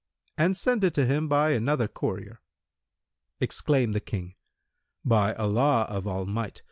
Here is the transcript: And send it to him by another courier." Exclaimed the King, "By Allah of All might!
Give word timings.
And 0.35 0.57
send 0.57 0.83
it 0.83 0.95
to 0.95 1.05
him 1.05 1.27
by 1.27 1.51
another 1.51 1.87
courier." 1.87 2.41
Exclaimed 3.39 3.93
the 3.93 3.99
King, 3.99 4.33
"By 5.05 5.35
Allah 5.35 5.85
of 5.89 6.07
All 6.07 6.25
might! 6.25 6.59